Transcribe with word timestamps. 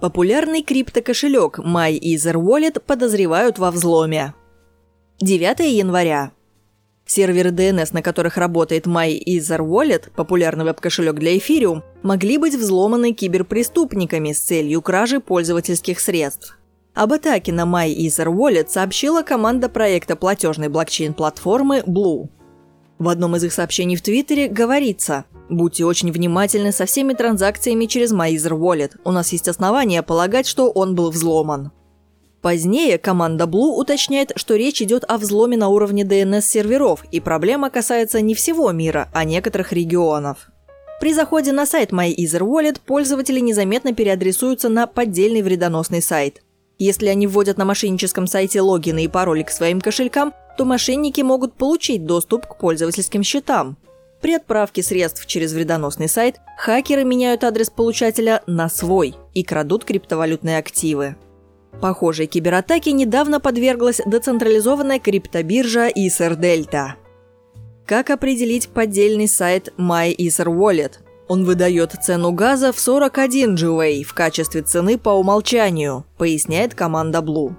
Популярный 0.00 0.62
криптокошелек 0.62 1.58
MyEther 1.58 2.34
Wallet 2.34 2.80
подозревают 2.80 3.58
во 3.58 3.70
взломе. 3.70 4.32
9 5.20 5.60
января. 5.70 6.32
Серверы 7.04 7.50
DNS, 7.50 7.90
на 7.92 8.00
которых 8.00 8.38
работает 8.38 8.86
MyEther 8.86 9.58
Wallet, 9.58 10.10
популярный 10.16 10.64
веб-кошелек 10.64 11.16
для 11.16 11.36
Ethereum, 11.36 11.82
могли 12.02 12.38
быть 12.38 12.54
взломаны 12.54 13.12
киберпреступниками 13.12 14.32
с 14.32 14.40
целью 14.40 14.80
кражи 14.80 15.20
пользовательских 15.20 16.00
средств. 16.00 16.58
Об 16.94 17.12
атаке 17.12 17.52
на 17.52 17.64
MyEther 17.64 18.34
Wallet 18.34 18.68
сообщила 18.68 19.20
команда 19.20 19.68
проекта 19.68 20.16
платежной 20.16 20.68
блокчейн-платформы 20.68 21.82
Blue. 21.82 22.30
В 22.98 23.06
одном 23.06 23.36
из 23.36 23.44
их 23.44 23.52
сообщений 23.52 23.96
в 23.96 24.02
Твиттере 24.02 24.48
говорится 24.48 25.26
«Будьте 25.50 25.84
очень 25.84 26.12
внимательны 26.12 26.70
со 26.70 26.86
всеми 26.86 27.12
транзакциями 27.12 27.86
через 27.86 28.12
MyEther 28.12 28.56
Wallet. 28.56 28.92
У 29.04 29.10
нас 29.10 29.32
есть 29.32 29.48
основания 29.48 30.02
полагать, 30.02 30.46
что 30.46 30.70
он 30.70 30.94
был 30.94 31.10
взломан». 31.10 31.72
Позднее 32.40 32.96
команда 32.98 33.44
Blue 33.44 33.74
уточняет, 33.74 34.32
что 34.36 34.54
речь 34.54 34.80
идет 34.80 35.04
о 35.08 35.18
взломе 35.18 35.56
на 35.56 35.68
уровне 35.68 36.04
DNS-серверов, 36.04 37.04
и 37.10 37.20
проблема 37.20 37.68
касается 37.68 38.20
не 38.20 38.34
всего 38.34 38.70
мира, 38.70 39.10
а 39.12 39.24
некоторых 39.24 39.72
регионов. 39.72 40.48
При 41.00 41.12
заходе 41.12 41.50
на 41.50 41.66
сайт 41.66 41.90
MyEther 41.90 42.42
Wallet 42.42 42.80
пользователи 42.86 43.40
незаметно 43.40 43.92
переадресуются 43.92 44.68
на 44.68 44.86
поддельный 44.86 45.42
вредоносный 45.42 46.00
сайт. 46.00 46.42
Если 46.78 47.08
они 47.08 47.26
вводят 47.26 47.58
на 47.58 47.64
мошенническом 47.64 48.26
сайте 48.26 48.60
логины 48.60 49.04
и 49.04 49.08
пароли 49.08 49.42
к 49.42 49.50
своим 49.50 49.80
кошелькам, 49.80 50.32
то 50.56 50.64
мошенники 50.64 51.20
могут 51.20 51.54
получить 51.54 52.06
доступ 52.06 52.46
к 52.46 52.56
пользовательским 52.56 53.22
счетам. 53.22 53.76
При 54.20 54.34
отправке 54.34 54.82
средств 54.82 55.26
через 55.26 55.52
вредоносный 55.52 56.08
сайт 56.08 56.40
хакеры 56.58 57.04
меняют 57.04 57.42
адрес 57.42 57.70
получателя 57.70 58.42
на 58.46 58.68
свой 58.68 59.14
и 59.32 59.42
крадут 59.42 59.84
криптовалютные 59.84 60.58
активы. 60.58 61.16
Похожей 61.80 62.26
кибератаке 62.26 62.92
недавно 62.92 63.40
подверглась 63.40 64.02
децентрализованная 64.04 64.98
криптобиржа 64.98 65.88
Ether 65.88 66.38
Delta. 66.38 66.92
Как 67.86 68.10
определить 68.10 68.68
поддельный 68.68 69.28
сайт 69.28 69.72
MyEtherWallet? 69.78 70.92
Он 71.28 71.44
выдает 71.44 71.92
цену 72.02 72.32
газа 72.32 72.72
в 72.72 72.78
41 72.78 73.54
GWay 73.54 74.02
в 74.02 74.14
качестве 74.14 74.62
цены 74.62 74.98
по 74.98 75.10
умолчанию, 75.10 76.04
поясняет 76.18 76.74
команда 76.74 77.20
Blue. 77.20 77.54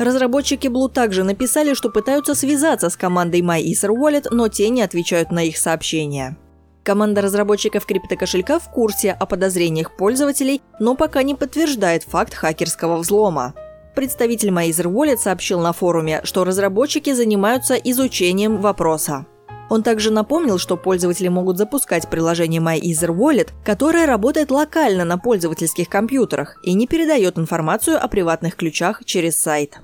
Разработчики 0.00 0.66
Blue 0.66 0.88
также 0.90 1.24
написали, 1.24 1.74
что 1.74 1.90
пытаются 1.90 2.34
связаться 2.34 2.88
с 2.88 2.96
командой 2.96 3.42
MyEtherWallet, 3.42 4.28
но 4.30 4.48
те 4.48 4.70
не 4.70 4.80
отвечают 4.80 5.30
на 5.30 5.44
их 5.44 5.58
сообщения. 5.58 6.38
Команда 6.82 7.20
разработчиков 7.20 7.84
криптокошелька 7.84 8.60
в 8.60 8.70
курсе 8.70 9.12
о 9.12 9.26
подозрениях 9.26 9.94
пользователей, 9.98 10.62
но 10.78 10.94
пока 10.94 11.22
не 11.22 11.34
подтверждает 11.34 12.04
факт 12.04 12.32
хакерского 12.32 12.96
взлома. 12.96 13.52
Представитель 13.94 14.48
MyEtherWallet 14.48 15.18
сообщил 15.18 15.60
на 15.60 15.74
форуме, 15.74 16.22
что 16.24 16.44
разработчики 16.44 17.12
занимаются 17.12 17.74
изучением 17.74 18.56
вопроса. 18.56 19.26
Он 19.68 19.82
также 19.82 20.10
напомнил, 20.10 20.56
что 20.56 20.78
пользователи 20.78 21.28
могут 21.28 21.58
запускать 21.58 22.08
приложение 22.08 22.62
MyEtherWallet, 22.62 23.50
которое 23.66 24.06
работает 24.06 24.50
локально 24.50 25.04
на 25.04 25.18
пользовательских 25.18 25.90
компьютерах 25.90 26.58
и 26.64 26.72
не 26.72 26.86
передает 26.86 27.36
информацию 27.38 28.02
о 28.02 28.08
приватных 28.08 28.56
ключах 28.56 29.04
через 29.04 29.38
сайт. 29.38 29.82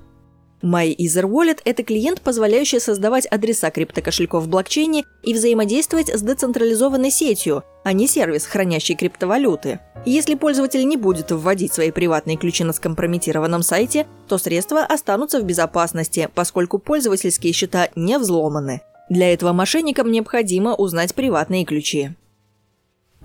MyEtherWallet– 0.63 1.59
это 1.65 1.83
клиент, 1.83 2.21
позволяющий 2.21 2.79
создавать 2.79 3.27
адреса 3.27 3.69
криптокошельков 3.69 4.43
в 4.43 4.49
блокчейне 4.49 5.03
и 5.23 5.33
взаимодействовать 5.33 6.09
с 6.09 6.21
децентрализованной 6.21 7.11
сетью, 7.11 7.63
а 7.83 7.93
не 7.93 8.07
сервис, 8.07 8.45
хранящий 8.45 8.95
криптовалюты. 8.95 9.79
Если 10.05 10.35
пользователь 10.35 10.87
не 10.87 10.97
будет 10.97 11.31
вводить 11.31 11.73
свои 11.73 11.91
приватные 11.91 12.37
ключи 12.37 12.63
на 12.63 12.73
скомпрометированном 12.73 13.61
сайте, 13.61 14.07
то 14.27 14.37
средства 14.37 14.83
останутся 14.83 15.39
в 15.39 15.43
безопасности, 15.43 16.29
поскольку 16.33 16.79
пользовательские 16.79 17.53
счета 17.53 17.89
не 17.95 18.17
взломаны. 18.17 18.81
Для 19.09 19.31
этого 19.33 19.53
мошенникам 19.53 20.11
необходимо 20.11 20.75
узнать 20.75 21.13
приватные 21.13 21.65
ключи. 21.65 22.15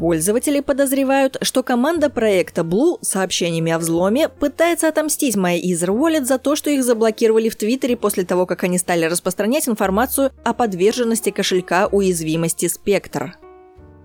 Пользователи 0.02 0.58
подозревают, 0.58 1.36
что 1.42 1.62
команда 1.62 2.10
проекта 2.10 2.62
Blue 2.62 2.98
сообщениями 3.02 3.70
о 3.70 3.78
взломе 3.78 4.28
пытается 4.28 4.88
отомстить 4.88 5.36
MyEther 5.36 5.96
Wallet 5.96 6.24
за 6.24 6.40
то, 6.40 6.56
что 6.56 6.70
их 6.70 6.82
заблокировали 6.82 7.48
в 7.48 7.54
Твиттере 7.54 7.96
после 7.96 8.24
того, 8.24 8.44
как 8.44 8.64
они 8.64 8.78
стали 8.78 9.04
распространять 9.04 9.68
информацию 9.68 10.32
о 10.42 10.54
подверженности 10.54 11.30
кошелька 11.30 11.86
уязвимости 11.86 12.66
Spectre. 12.66 13.34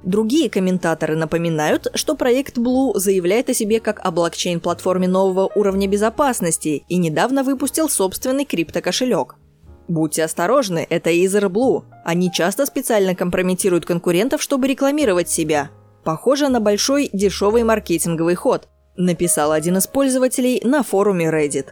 Другие 0.03 0.52
комментаторы 0.52 1.16
напоминают, 1.16 1.88
что 1.96 2.16
проект 2.16 2.59
Blue 2.59 2.91
заявляет 2.94 3.50
о 3.50 3.56
себе 3.56 3.80
как 3.80 4.00
о 4.06 4.12
блокчейн-платформе 4.12 5.07
нового 5.07 5.50
уровня 5.56 5.88
безопасности 5.88 6.84
и 6.88 6.97
недавно 6.97 7.41
выпустил 7.41 7.90
собственный 7.90 8.46
криптокошелек. 8.46 9.34
Будьте 9.88 10.24
осторожны, 10.24 10.86
это 10.91 11.09
Ether 11.09 11.50
Blue. 11.50 11.86
Они 12.06 12.31
часто 12.31 12.68
специально 12.68 13.16
компрометируют 13.16 13.88
конкурентов, 13.88 14.44
чтобы 14.44 14.68
рекламировать 14.68 15.31
себя. 15.31 15.72
Похоже 16.07 16.47
на 16.47 16.62
большой 16.62 17.09
дешевый 17.12 17.63
маркетинговый 17.63 18.35
ход, 18.35 18.69
написал 18.95 19.51
один 19.51 19.75
из 19.75 19.88
пользователей 19.88 20.62
на 20.63 20.81
форуме 20.81 21.25
Reddit. 21.25 21.66